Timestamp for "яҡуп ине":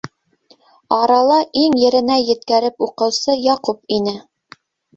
3.45-4.19